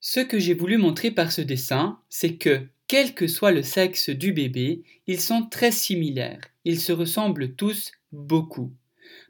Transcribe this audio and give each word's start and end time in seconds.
Ce 0.00 0.20
que 0.20 0.38
j'ai 0.38 0.54
voulu 0.54 0.78
montrer 0.78 1.10
par 1.10 1.30
ce 1.30 1.42
dessin, 1.42 2.00
c'est 2.08 2.36
que, 2.36 2.66
quel 2.86 3.14
que 3.14 3.26
soit 3.26 3.52
le 3.52 3.62
sexe 3.62 4.08
du 4.08 4.32
bébé, 4.32 4.82
ils 5.06 5.20
sont 5.20 5.46
très 5.46 5.70
similaires, 5.70 6.40
ils 6.64 6.80
se 6.80 6.90
ressemblent 6.92 7.54
tous 7.54 7.92
beaucoup. 8.10 8.72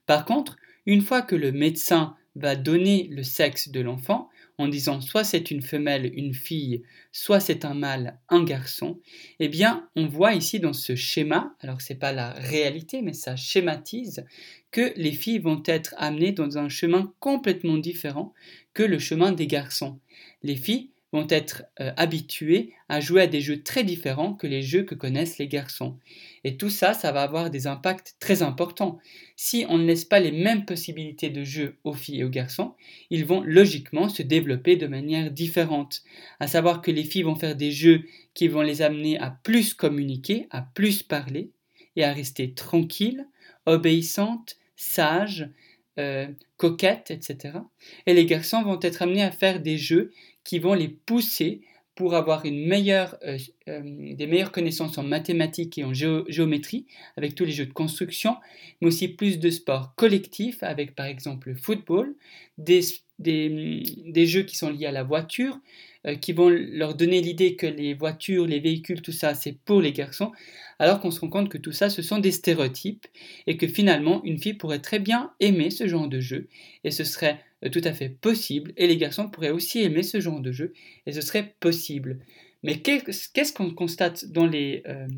Par 0.06 0.24
contre, 0.24 0.56
une 0.86 1.02
fois 1.02 1.22
que 1.22 1.34
le 1.34 1.50
médecin 1.50 2.16
va 2.36 2.54
donner 2.54 3.08
le 3.10 3.24
sexe 3.24 3.68
de 3.68 3.80
l'enfant, 3.80 4.29
en 4.60 4.68
disant 4.68 5.00
soit 5.00 5.24
c'est 5.24 5.50
une 5.50 5.62
femelle, 5.62 6.12
une 6.14 6.34
fille, 6.34 6.82
soit 7.12 7.40
c'est 7.40 7.64
un 7.64 7.72
mâle, 7.72 8.18
un 8.28 8.44
garçon, 8.44 9.00
eh 9.38 9.48
bien, 9.48 9.88
on 9.96 10.06
voit 10.06 10.34
ici 10.34 10.60
dans 10.60 10.74
ce 10.74 10.94
schéma, 10.96 11.54
alors 11.60 11.80
ce 11.80 11.92
n'est 11.92 11.98
pas 11.98 12.12
la 12.12 12.32
réalité, 12.32 13.00
mais 13.00 13.14
ça 13.14 13.36
schématise, 13.36 14.26
que 14.70 14.92
les 14.96 15.12
filles 15.12 15.38
vont 15.38 15.62
être 15.64 15.94
amenées 15.96 16.32
dans 16.32 16.58
un 16.58 16.68
chemin 16.68 17.12
complètement 17.20 17.78
différent 17.78 18.34
que 18.74 18.82
le 18.82 18.98
chemin 18.98 19.32
des 19.32 19.46
garçons. 19.46 19.98
Les 20.42 20.56
filles 20.56 20.90
vont 21.12 21.26
être 21.28 21.64
euh, 21.80 21.92
habituées 21.96 22.72
à 22.88 23.00
jouer 23.00 23.22
à 23.22 23.26
des 23.26 23.40
jeux 23.40 23.62
très 23.62 23.82
différents 23.82 24.34
que 24.34 24.46
les 24.46 24.62
jeux 24.62 24.84
que 24.84 24.94
connaissent 24.94 25.38
les 25.38 25.48
garçons. 25.48 25.98
Et 26.44 26.56
tout 26.56 26.70
ça, 26.70 26.94
ça 26.94 27.12
va 27.12 27.22
avoir 27.22 27.50
des 27.50 27.66
impacts 27.66 28.14
très 28.20 28.42
importants. 28.42 28.98
Si 29.36 29.66
on 29.68 29.78
ne 29.78 29.86
laisse 29.86 30.04
pas 30.04 30.20
les 30.20 30.32
mêmes 30.32 30.64
possibilités 30.64 31.30
de 31.30 31.42
jeu 31.42 31.76
aux 31.84 31.92
filles 31.92 32.20
et 32.20 32.24
aux 32.24 32.30
garçons, 32.30 32.74
ils 33.10 33.24
vont 33.24 33.42
logiquement 33.42 34.08
se 34.08 34.22
développer 34.22 34.76
de 34.76 34.86
manière 34.86 35.30
différente. 35.30 36.02
À 36.38 36.46
savoir 36.46 36.80
que 36.80 36.90
les 36.90 37.04
filles 37.04 37.24
vont 37.24 37.36
faire 37.36 37.56
des 37.56 37.72
jeux 37.72 38.04
qui 38.34 38.48
vont 38.48 38.62
les 38.62 38.82
amener 38.82 39.18
à 39.18 39.30
plus 39.30 39.74
communiquer, 39.74 40.46
à 40.50 40.62
plus 40.62 41.02
parler 41.02 41.50
et 41.96 42.04
à 42.04 42.12
rester 42.12 42.54
tranquilles, 42.54 43.26
obéissantes, 43.66 44.56
sages, 44.76 45.50
euh, 45.98 46.28
coquettes, 46.56 47.10
etc. 47.10 47.58
Et 48.06 48.14
les 48.14 48.24
garçons 48.24 48.62
vont 48.62 48.78
être 48.80 49.02
amenés 49.02 49.22
à 49.22 49.30
faire 49.30 49.60
des 49.60 49.76
jeux 49.76 50.12
qui 50.50 50.58
vont 50.58 50.74
les 50.74 50.88
pousser 50.88 51.60
pour 51.94 52.16
avoir 52.16 52.44
une 52.44 52.66
meilleure, 52.66 53.16
euh, 53.22 53.38
des 53.82 54.26
meilleures 54.26 54.52
connaissances 54.52 54.98
en 54.98 55.02
mathématiques 55.02 55.78
et 55.78 55.84
en 55.84 55.92
géométrie, 55.92 56.86
avec 57.16 57.34
tous 57.34 57.44
les 57.44 57.52
jeux 57.52 57.66
de 57.66 57.72
construction, 57.72 58.36
mais 58.80 58.88
aussi 58.88 59.08
plus 59.08 59.38
de 59.38 59.50
sports 59.50 59.94
collectifs, 59.94 60.62
avec 60.62 60.94
par 60.94 61.06
exemple 61.06 61.50
le 61.50 61.54
football, 61.54 62.14
des, 62.58 62.82
des, 63.18 64.26
jeux 64.26 64.42
qui 64.42 64.56
sont 64.56 64.70
liés 64.70 64.86
à 64.86 64.92
la 64.92 65.02
voiture, 65.02 65.58
euh, 66.06 66.14
qui 66.14 66.32
vont 66.32 66.48
leur 66.48 66.94
donner 66.94 67.20
l'idée 67.20 67.56
que 67.56 67.66
les 67.66 67.94
voitures, 67.94 68.46
les 68.46 68.60
véhicules, 68.60 69.02
tout 69.02 69.12
ça, 69.12 69.34
c'est 69.34 69.52
pour 69.52 69.80
les 69.80 69.92
garçons, 69.92 70.32
alors 70.78 71.00
qu'on 71.00 71.10
se 71.10 71.20
rend 71.20 71.28
compte 71.28 71.48
que 71.50 71.58
tout 71.58 71.72
ça, 71.72 71.90
ce 71.90 72.02
sont 72.02 72.18
des 72.18 72.32
stéréotypes, 72.32 73.06
et 73.46 73.56
que 73.56 73.66
finalement, 73.66 74.22
une 74.24 74.38
fille 74.38 74.54
pourrait 74.54 74.80
très 74.80 74.98
bien 74.98 75.32
aimer 75.40 75.70
ce 75.70 75.86
genre 75.86 76.08
de 76.08 76.20
jeu, 76.20 76.48
et 76.84 76.90
ce 76.90 77.04
serait 77.04 77.40
euh, 77.64 77.68
tout 77.68 77.82
à 77.84 77.92
fait 77.92 78.08
possible, 78.08 78.72
et 78.76 78.86
les 78.86 78.96
garçons 78.96 79.28
pourraient 79.28 79.50
aussi 79.50 79.80
aimer 79.80 80.02
ce 80.02 80.20
genre 80.20 80.40
de 80.40 80.52
jeu, 80.52 80.72
et 81.06 81.12
ce 81.12 81.20
serait 81.20 81.54
possible. 81.60 82.20
Mais 82.62 82.80
qu'est-ce 82.80 83.52
qu'on 83.52 83.70
constate 83.70 84.26
dans 84.26 84.46
les, 84.46 84.82
euh, 84.86 85.08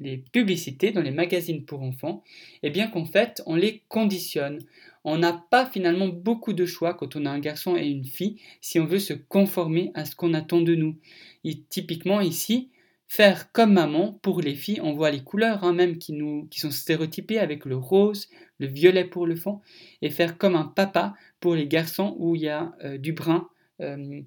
les 0.00 0.18
publicités, 0.18 0.92
dans 0.92 1.02
les 1.02 1.10
magazines 1.10 1.64
pour 1.64 1.82
enfants? 1.82 2.22
Eh 2.62 2.70
bien 2.70 2.86
qu'en 2.88 3.04
fait, 3.04 3.42
on 3.46 3.56
les 3.56 3.82
conditionne. 3.88 4.60
On 5.04 5.18
n'a 5.18 5.44
pas 5.50 5.66
finalement 5.66 6.08
beaucoup 6.08 6.52
de 6.52 6.64
choix 6.64 6.94
quand 6.94 7.16
on 7.16 7.26
a 7.26 7.30
un 7.30 7.40
garçon 7.40 7.76
et 7.76 7.86
une 7.86 8.06
fille 8.06 8.40
si 8.60 8.80
on 8.80 8.86
veut 8.86 8.98
se 8.98 9.12
conformer 9.12 9.90
à 9.94 10.04
ce 10.04 10.16
qu'on 10.16 10.34
attend 10.34 10.60
de 10.60 10.74
nous. 10.74 10.96
Et 11.44 11.60
typiquement 11.68 12.20
ici, 12.20 12.70
faire 13.06 13.52
comme 13.52 13.74
maman 13.74 14.18
pour 14.22 14.40
les 14.40 14.54
filles, 14.54 14.80
on 14.82 14.94
voit 14.94 15.10
les 15.10 15.22
couleurs 15.22 15.62
hein, 15.62 15.72
même 15.72 15.98
qui 15.98 16.14
sont 16.58 16.70
stéréotypées 16.70 17.38
avec 17.38 17.64
le 17.64 17.76
rose, 17.76 18.28
le 18.58 18.66
violet 18.66 19.04
pour 19.04 19.26
le 19.26 19.36
fond, 19.36 19.60
et 20.00 20.10
faire 20.10 20.38
comme 20.38 20.56
un 20.56 20.64
papa 20.64 21.14
pour 21.38 21.54
les 21.54 21.66
garçons 21.66 22.16
où 22.18 22.34
il 22.34 22.42
y 22.42 22.48
a 22.48 22.74
euh, 22.82 22.96
du 22.96 23.12
brun 23.12 23.48
euh, 23.80 24.22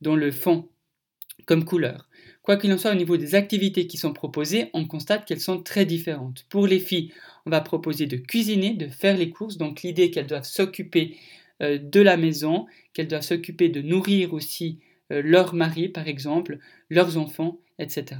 dans 0.00 0.14
le 0.14 0.30
fond 0.30 0.68
comme 1.48 1.64
couleur. 1.64 2.10
Quoi 2.42 2.58
qu'il 2.58 2.70
en 2.74 2.78
soit, 2.78 2.92
au 2.92 2.94
niveau 2.94 3.16
des 3.16 3.34
activités 3.34 3.86
qui 3.86 3.96
sont 3.96 4.12
proposées, 4.12 4.68
on 4.74 4.86
constate 4.86 5.24
qu'elles 5.24 5.40
sont 5.40 5.62
très 5.62 5.86
différentes. 5.86 6.44
Pour 6.50 6.66
les 6.66 6.78
filles, 6.78 7.10
on 7.46 7.50
va 7.50 7.62
proposer 7.62 8.06
de 8.06 8.18
cuisiner, 8.18 8.74
de 8.74 8.86
faire 8.86 9.16
les 9.16 9.30
courses, 9.30 9.56
donc 9.56 9.82
l'idée 9.82 10.10
qu'elles 10.10 10.26
doivent 10.26 10.44
s'occuper 10.44 11.16
euh, 11.62 11.78
de 11.78 12.00
la 12.02 12.18
maison, 12.18 12.66
qu'elles 12.92 13.08
doivent 13.08 13.22
s'occuper 13.22 13.70
de 13.70 13.80
nourrir 13.80 14.34
aussi 14.34 14.78
leur 15.10 15.54
mari, 15.54 15.88
par 15.88 16.08
exemple, 16.08 16.58
leurs 16.90 17.16
enfants, 17.18 17.58
etc. 17.78 18.16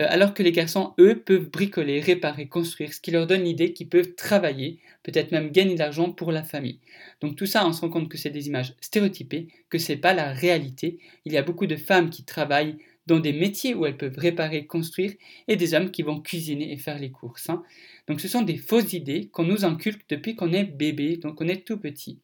Euh, 0.00 0.06
alors 0.08 0.34
que 0.34 0.42
les 0.42 0.52
garçons, 0.52 0.94
eux, 0.98 1.20
peuvent 1.20 1.50
bricoler, 1.50 2.00
réparer, 2.00 2.46
construire, 2.46 2.94
ce 2.94 3.00
qui 3.00 3.10
leur 3.10 3.26
donne 3.26 3.44
l'idée 3.44 3.72
qu'ils 3.72 3.88
peuvent 3.88 4.14
travailler, 4.14 4.78
peut-être 5.02 5.32
même 5.32 5.50
gagner 5.50 5.74
de 5.74 5.78
l'argent 5.80 6.12
pour 6.12 6.32
la 6.32 6.44
famille. 6.44 6.80
Donc 7.20 7.36
tout 7.36 7.46
ça, 7.46 7.66
on 7.66 7.72
se 7.72 7.80
rend 7.80 7.90
compte 7.90 8.08
que 8.08 8.18
c'est 8.18 8.30
des 8.30 8.46
images 8.46 8.74
stéréotypées, 8.80 9.48
que 9.70 9.78
ce 9.78 9.92
n'est 9.92 9.98
pas 9.98 10.14
la 10.14 10.32
réalité. 10.32 10.98
Il 11.24 11.32
y 11.32 11.36
a 11.36 11.42
beaucoup 11.42 11.66
de 11.66 11.76
femmes 11.76 12.10
qui 12.10 12.24
travaillent 12.24 12.78
dans 13.06 13.20
des 13.20 13.32
métiers 13.32 13.74
où 13.74 13.86
elles 13.86 13.96
peuvent 13.96 14.18
réparer, 14.18 14.66
construire, 14.66 15.12
et 15.48 15.56
des 15.56 15.74
hommes 15.74 15.90
qui 15.90 16.02
vont 16.02 16.20
cuisiner 16.20 16.72
et 16.72 16.76
faire 16.76 16.98
les 16.98 17.10
courses. 17.10 17.48
Hein. 17.48 17.62
Donc 18.06 18.20
ce 18.20 18.28
sont 18.28 18.42
des 18.42 18.58
fausses 18.58 18.92
idées 18.92 19.28
qu'on 19.32 19.44
nous 19.44 19.64
inculque 19.64 20.04
depuis 20.10 20.36
qu'on 20.36 20.52
est 20.52 20.64
bébé, 20.64 21.16
donc 21.16 21.40
on 21.40 21.48
est 21.48 21.64
tout 21.64 21.78
petit. 21.78 22.18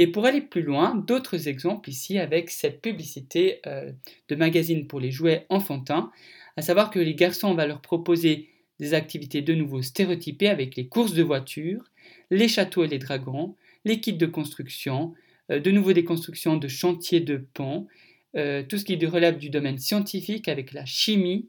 Et 0.00 0.06
pour 0.06 0.24
aller 0.24 0.40
plus 0.40 0.62
loin, 0.62 0.94
d'autres 0.94 1.48
exemples 1.48 1.90
ici 1.90 2.18
avec 2.18 2.50
cette 2.50 2.80
publicité 2.80 3.58
euh, 3.66 3.90
de 4.28 4.36
magazine 4.36 4.86
pour 4.86 5.00
les 5.00 5.10
jouets 5.10 5.44
enfantins, 5.48 6.12
à 6.56 6.62
savoir 6.62 6.90
que 6.90 7.00
les 7.00 7.16
garçons, 7.16 7.48
on 7.48 7.54
va 7.54 7.66
leur 7.66 7.80
proposer 7.80 8.48
des 8.78 8.94
activités 8.94 9.42
de 9.42 9.54
nouveau 9.54 9.82
stéréotypées 9.82 10.48
avec 10.48 10.76
les 10.76 10.86
courses 10.86 11.14
de 11.14 11.24
voitures, 11.24 11.82
les 12.30 12.46
châteaux 12.46 12.84
et 12.84 12.86
les 12.86 13.00
dragons, 13.00 13.56
les 13.84 13.98
kits 13.98 14.12
de 14.12 14.26
construction, 14.26 15.14
euh, 15.50 15.58
de 15.58 15.72
nouveau 15.72 15.92
des 15.92 16.04
constructions 16.04 16.56
de 16.56 16.68
chantiers 16.68 17.20
de 17.20 17.36
ponts, 17.36 17.88
euh, 18.36 18.62
tout 18.62 18.78
ce 18.78 18.84
qui 18.84 19.04
relève 19.04 19.36
du 19.36 19.50
domaine 19.50 19.78
scientifique 19.78 20.46
avec 20.46 20.72
la 20.72 20.86
chimie, 20.86 21.48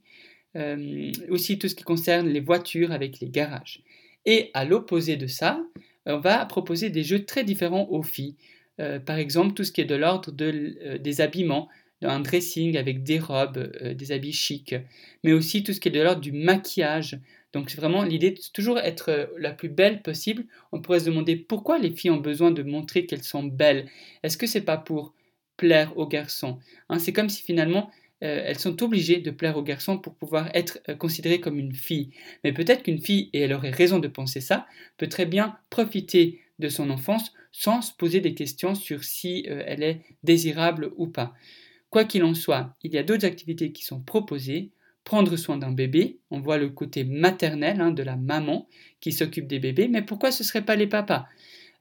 aussi 1.30 1.60
tout 1.60 1.68
ce 1.68 1.76
qui 1.76 1.84
concerne 1.84 2.28
les 2.28 2.40
voitures 2.40 2.92
avec 2.92 3.20
les 3.20 3.30
garages. 3.30 3.84
Et 4.26 4.50
à 4.56 4.66
l'opposé 4.66 5.16
de 5.16 5.28
ça, 5.28 5.64
va 6.06 6.46
proposer 6.46 6.90
des 6.90 7.04
jeux 7.04 7.26
très 7.26 7.44
différents 7.44 7.88
aux 7.90 8.04
filles. 8.04 8.36
Euh, 8.80 9.00
par 9.00 9.18
exemple, 9.18 9.54
tout 9.54 9.64
ce 9.64 9.72
qui 9.72 9.82
est 9.82 9.86
de 9.86 9.96
l'ordre 9.96 10.32
euh, 10.42 10.98
des 10.98 11.22
habillements, 11.22 11.70
un 12.02 12.22
dressing 12.22 12.78
avec 12.78 13.04
des 13.04 13.20
robes, 13.20 13.72
euh, 13.82 13.94
des 13.94 14.12
habits 14.12 14.34
chics, 14.34 14.76
mais 15.24 15.34
aussi 15.34 15.64
tout 15.64 15.74
ce 15.74 15.80
qui 15.80 15.90
est 15.90 15.92
de 15.92 16.02
l'ordre 16.02 16.22
du 16.22 16.32
maquillage. 16.32 17.20
Donc 17.52 17.70
c'est 17.70 17.78
vraiment 17.78 18.04
l'idée 18.04 18.32
de 18.32 18.40
toujours 18.54 18.78
être 18.78 19.32
la 19.38 19.52
plus 19.52 19.70
belle 19.70 20.02
possible. 20.02 20.46
On 20.72 20.82
pourrait 20.82 21.00
se 21.00 21.06
demander 21.06 21.36
pourquoi 21.36 21.80
les 21.80 21.92
filles 21.92 22.12
ont 22.12 22.18
besoin 22.18 22.52
de 22.52 22.64
montrer 22.64 23.06
qu'elles 23.06 23.24
sont 23.24 23.44
belles. 23.44 23.88
Est-ce 24.24 24.38
que 24.38 24.48
c'est 24.48 24.62
pas 24.62 24.78
pour 24.78 25.14
plaire 25.58 25.98
aux 25.98 26.08
garçons 26.08 26.60
hein, 26.90 27.00
C'est 27.00 27.12
comme 27.12 27.28
si 27.28 27.42
finalement 27.42 27.90
euh, 28.22 28.42
elles 28.46 28.60
sont 28.60 28.84
obligées 28.84 29.20
de 29.20 29.32
plaire 29.32 29.58
aux 29.58 29.64
garçons 29.64 29.98
pour 29.98 30.14
pouvoir 30.16 30.50
être 30.54 30.80
euh, 30.90 30.96
considérées 30.96 31.40
comme 31.40 31.58
une 31.58 31.74
fille. 31.74 32.12
Mais 32.44 32.52
peut-être 32.52 32.84
qu'une 32.84 33.00
fille, 33.00 33.30
et 33.34 33.42
elle 33.42 33.54
aurait 33.54 33.70
raison 33.70 34.00
de 34.00 34.08
penser 34.08 34.42
ça, 34.42 34.68
peut 34.98 35.08
très 35.08 35.26
bien 35.26 35.58
profiter 35.70 36.42
de 36.60 36.68
son 36.68 36.90
enfance 36.90 37.34
sans 37.52 37.82
se 37.82 37.94
poser 37.94 38.20
des 38.20 38.34
questions 38.34 38.76
sur 38.76 39.04
si 39.04 39.46
euh, 39.50 39.64
elle 39.66 39.84
est 39.84 40.02
désirable 40.24 40.92
ou 40.98 41.08
pas. 41.08 41.34
Quoi 41.90 42.04
qu'il 42.04 42.24
en 42.24 42.34
soit, 42.34 42.76
il 42.84 42.94
y 42.94 42.98
a 42.98 43.04
d'autres 43.04 43.26
activités 43.26 43.72
qui 43.72 43.84
sont 43.84 44.02
proposées. 44.02 44.72
Prendre 45.06 45.38
soin 45.38 45.58
d'un 45.58 45.72
bébé, 45.72 46.20
on 46.30 46.40
voit 46.40 46.58
le 46.58 46.70
côté 46.70 47.04
maternel 47.04 47.82
hein, 47.82 47.92
de 47.92 48.04
la 48.04 48.16
maman 48.16 48.68
qui 49.00 49.12
s'occupe 49.12 49.48
des 49.48 49.58
bébés, 49.58 49.88
mais 49.88 50.04
pourquoi 50.04 50.32
ce 50.32 50.44
ne 50.44 50.48
serait 50.48 50.66
pas 50.66 50.76
les 50.76 50.86
papas? 50.86 51.26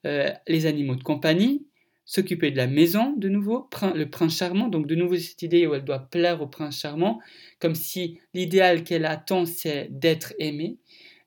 Les 0.05 0.65
animaux 0.65 0.95
de 0.95 1.03
compagnie, 1.03 1.67
s'occuper 2.09 2.51
de 2.51 2.57
la 2.57 2.67
maison 2.67 3.13
de 3.13 3.29
nouveau, 3.29 3.69
le 3.95 4.07
prince 4.07 4.39
charmant, 4.39 4.69
donc 4.69 4.87
de 4.87 4.95
nouveau 4.95 5.17
cette 5.17 5.43
idée 5.43 5.67
où 5.67 5.75
elle 5.75 5.85
doit 5.85 6.09
plaire 6.11 6.41
au 6.41 6.47
prince 6.47 6.81
charmant, 6.81 7.21
comme 7.61 7.75
si 7.75 8.19
l'idéal 8.33 8.83
qu'elle 8.83 9.05
attend 9.05 9.45
c'est 9.45 9.89
d'être 9.91 10.33
aimée. 10.39 10.79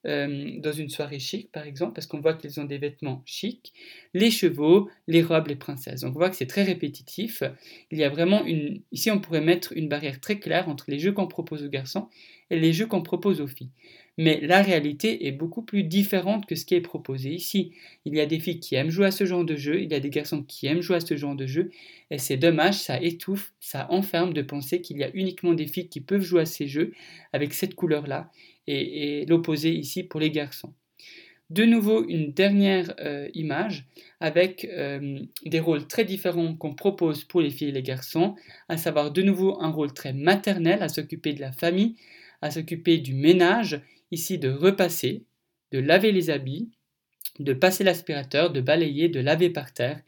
Euh, 0.07 0.57
dans 0.57 0.71
une 0.71 0.89
soirée 0.89 1.19
chic 1.19 1.51
par 1.51 1.67
exemple, 1.67 1.93
parce 1.93 2.07
qu'on 2.07 2.19
voit 2.19 2.33
qu'ils 2.33 2.59
ont 2.59 2.63
des 2.63 2.79
vêtements 2.79 3.21
chics, 3.27 3.71
les 4.15 4.31
chevaux, 4.31 4.89
les 5.05 5.21
robes, 5.21 5.45
les 5.45 5.55
princesses. 5.55 6.01
Donc 6.01 6.15
on 6.15 6.17
voit 6.17 6.31
que 6.31 6.35
c'est 6.35 6.47
très 6.47 6.63
répétitif. 6.63 7.43
Il 7.91 7.99
y 7.99 8.03
a 8.03 8.09
vraiment 8.09 8.43
une. 8.43 8.81
Ici, 8.91 9.11
on 9.11 9.19
pourrait 9.19 9.41
mettre 9.41 9.73
une 9.73 9.87
barrière 9.87 10.19
très 10.19 10.39
claire 10.39 10.69
entre 10.69 10.85
les 10.87 10.97
jeux 10.97 11.11
qu'on 11.11 11.27
propose 11.27 11.63
aux 11.63 11.69
garçons 11.69 12.07
les 12.57 12.73
jeux 12.73 12.85
qu'on 12.85 13.01
propose 13.01 13.41
aux 13.41 13.47
filles. 13.47 13.71
Mais 14.17 14.39
la 14.41 14.61
réalité 14.61 15.27
est 15.27 15.31
beaucoup 15.31 15.61
plus 15.61 15.83
différente 15.83 16.45
que 16.45 16.55
ce 16.55 16.65
qui 16.65 16.75
est 16.75 16.81
proposé 16.81 17.31
ici. 17.31 17.71
Il 18.05 18.13
y 18.13 18.19
a 18.19 18.25
des 18.25 18.39
filles 18.39 18.59
qui 18.59 18.75
aiment 18.75 18.89
jouer 18.89 19.07
à 19.07 19.11
ce 19.11 19.25
genre 19.25 19.45
de 19.45 19.55
jeu, 19.55 19.81
il 19.81 19.89
y 19.89 19.95
a 19.95 19.99
des 19.99 20.09
garçons 20.09 20.43
qui 20.43 20.67
aiment 20.67 20.81
jouer 20.81 20.97
à 20.97 20.99
ce 20.99 21.15
genre 21.15 21.35
de 21.35 21.47
jeu, 21.47 21.71
et 22.09 22.17
c'est 22.17 22.37
dommage, 22.37 22.75
ça 22.75 23.01
étouffe, 23.01 23.53
ça 23.59 23.87
enferme 23.89 24.33
de 24.33 24.41
penser 24.41 24.81
qu'il 24.81 24.97
y 24.97 25.03
a 25.03 25.09
uniquement 25.13 25.53
des 25.53 25.65
filles 25.65 25.87
qui 25.87 26.01
peuvent 26.01 26.23
jouer 26.23 26.41
à 26.41 26.45
ces 26.45 26.67
jeux 26.67 26.93
avec 27.31 27.53
cette 27.53 27.73
couleur-là, 27.73 28.29
et, 28.67 29.25
l'opposé 29.27 29.71
ici 29.71 30.03
pour 30.03 30.19
les 30.19 30.29
garçons. 30.29 30.73
De 31.49 31.65
nouveau, 31.65 32.05
une 32.07 32.31
dernière 32.31 32.93
euh, 32.99 33.27
image 33.33 33.85
avec 34.21 34.65
euh, 34.65 35.19
des 35.45 35.59
rôles 35.59 35.85
très 35.85 36.05
différents 36.05 36.55
qu'on 36.55 36.73
propose 36.73 37.25
pour 37.25 37.41
les 37.41 37.49
filles 37.49 37.69
et 37.69 37.73
les 37.73 37.83
garçons, 37.83 38.35
à 38.69 38.77
savoir 38.77 39.11
de 39.11 39.21
nouveau 39.21 39.61
un 39.61 39.69
rôle 39.69 39.93
très 39.93 40.13
maternel 40.13 40.81
à 40.81 40.87
s'occuper 40.87 41.33
de 41.33 41.41
la 41.41 41.51
famille, 41.51 41.95
à 42.41 42.51
s'occuper 42.51 42.97
du 42.97 43.13
ménage, 43.13 43.81
ici 44.11 44.37
de 44.37 44.49
repasser, 44.49 45.23
de 45.71 45.79
laver 45.79 46.11
les 46.11 46.29
habits, 46.29 46.69
de 47.39 47.53
passer 47.53 47.83
l'aspirateur, 47.83 48.51
de 48.51 48.61
balayer, 48.61 49.09
de 49.09 49.19
laver 49.19 49.49
par 49.49 49.73
terre. 49.73 50.01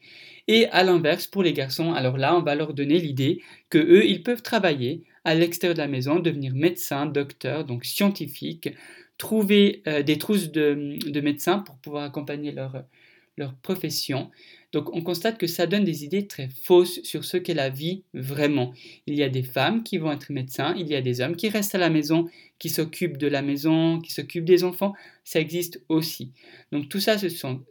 Et 0.47 0.68
à 0.68 0.83
l'inverse, 0.83 1.27
pour 1.27 1.44
les 1.44 1.53
garçons, 1.53 1.94
alors 1.94 2.18
là, 2.18 2.35
on 2.35 2.41
va 2.41 2.56
leur 2.56 2.74
donner 2.74 3.00
l'idée 3.00 3.41
que 3.69 3.77
eux, 3.77 4.06
ils 4.06 4.24
peuvent 4.24 4.41
travailler 4.41 5.03
à 5.24 5.35
l'extérieur 5.35 5.75
de 5.75 5.81
la 5.81 5.88
maison, 5.88 6.19
devenir 6.19 6.53
médecin, 6.53 7.06
docteur, 7.06 7.63
donc 7.63 7.85
scientifique, 7.85 8.69
trouver 9.18 9.81
euh, 9.88 10.03
des 10.03 10.18
trousses 10.18 10.51
de, 10.51 10.97
de, 11.09 11.21
médecins 11.21 11.59
pour 11.59 11.77
pouvoir 11.77 12.03
accompagner 12.03 12.51
leur 12.51 13.56
profession. 13.62 14.31
Donc 14.73 14.93
on 14.93 15.01
constate 15.01 15.37
que 15.37 15.47
ça 15.47 15.67
donne 15.67 15.83
des 15.83 16.03
idées 16.03 16.27
très 16.27 16.49
fausses 16.49 17.01
sur 17.03 17.23
ce 17.23 17.37
qu'est 17.37 17.53
la 17.53 17.69
vie 17.69 18.03
vraiment. 18.13 18.73
Il 19.05 19.15
y 19.15 19.23
a 19.23 19.29
des 19.29 19.43
femmes 19.43 19.83
qui 19.83 19.99
vont 19.99 20.11
être 20.11 20.31
médecins, 20.31 20.75
il 20.77 20.87
y 20.87 20.95
a 20.95 21.01
des 21.01 21.21
hommes 21.21 21.35
qui 21.35 21.47
restent 21.47 21.75
à 21.75 21.77
la 21.77 21.91
maison, 21.91 22.27
qui 22.57 22.69
s'occupent 22.69 23.17
de 23.17 23.27
la 23.27 23.43
maison, 23.43 24.01
qui 24.01 24.11
s'occupent 24.11 24.45
des 24.45 24.63
enfants, 24.63 24.93
ça 25.23 25.39
existe 25.39 25.81
aussi. 25.89 26.31
Donc 26.71 26.89
tout 26.89 26.99
ça, 26.99 27.17
ce 27.17 27.29
sont 27.29 27.63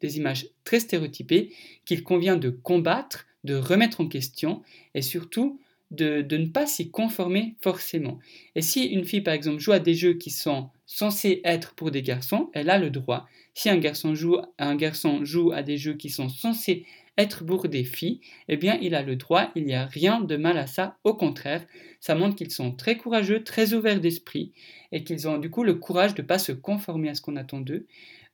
des 0.00 0.16
images 0.18 0.48
très 0.64 0.80
stéréotypées 0.80 1.50
qu'il 1.86 2.04
convient 2.04 2.36
de 2.36 2.50
combattre, 2.50 3.26
de 3.42 3.54
remettre 3.54 4.02
en 4.02 4.06
question 4.06 4.62
et 4.94 5.02
surtout 5.02 5.58
de, 5.90 6.24
ne 6.36 6.46
pas 6.46 6.66
s'y 6.66 6.90
conformer 6.90 7.56
forcément. 7.60 8.18
Et 8.54 8.62
si 8.62 8.84
une 8.84 9.04
fille, 9.04 9.22
par 9.22 9.34
exemple, 9.34 9.60
joue 9.60 9.72
à 9.72 9.80
des 9.80 9.94
jeux 9.94 10.14
qui 10.14 10.30
sont 10.30 10.68
censés 10.90 11.40
être 11.44 11.74
pour 11.74 11.92
des 11.92 12.02
garçons, 12.02 12.50
elle 12.52 12.68
a 12.68 12.76
le 12.78 12.90
droit. 12.90 13.26
Si 13.54 13.70
un 13.70 13.78
garçon 13.78 14.14
joue, 14.16 14.38
un 14.58 14.74
garçon 14.74 15.24
joue 15.24 15.52
à 15.52 15.62
des 15.62 15.78
jeux 15.78 15.94
qui 15.94 16.10
sont 16.10 16.28
censés 16.28 16.84
être 17.16 17.44
pour 17.44 17.68
des 17.68 17.84
filles, 17.84 18.20
eh 18.48 18.56
bien, 18.56 18.76
il 18.82 18.96
a 18.96 19.02
le 19.02 19.14
droit, 19.14 19.52
il 19.54 19.64
n'y 19.64 19.74
a 19.74 19.86
rien 19.86 20.20
de 20.20 20.36
mal 20.36 20.58
à 20.58 20.66
ça. 20.66 20.98
Au 21.04 21.14
contraire, 21.14 21.64
ça 22.00 22.16
montre 22.16 22.34
qu'ils 22.34 22.50
sont 22.50 22.72
très 22.72 22.96
courageux, 22.96 23.44
très 23.44 23.72
ouverts 23.72 24.00
d'esprit, 24.00 24.52
et 24.90 25.04
qu'ils 25.04 25.28
ont 25.28 25.38
du 25.38 25.48
coup 25.48 25.62
le 25.62 25.74
courage 25.74 26.14
de 26.14 26.22
ne 26.22 26.26
pas 26.26 26.40
se 26.40 26.52
conformer 26.52 27.10
à 27.10 27.14
ce 27.14 27.20
qu'on 27.22 27.36
attend 27.36 27.60
d'eux, 27.60 27.86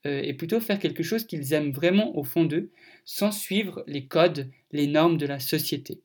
euh, 0.06 0.22
et 0.22 0.32
plutôt 0.32 0.60
faire 0.60 0.78
quelque 0.78 1.02
chose 1.02 1.26
qu'ils 1.26 1.52
aiment 1.52 1.72
vraiment 1.72 2.16
au 2.16 2.24
fond 2.24 2.44
d'eux, 2.44 2.70
sans 3.04 3.32
suivre 3.32 3.84
les 3.86 4.06
codes, 4.06 4.50
les 4.72 4.86
normes 4.86 5.18
de 5.18 5.26
la 5.26 5.40
société. 5.40 6.00